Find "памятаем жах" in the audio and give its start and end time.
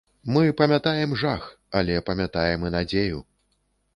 0.61-1.43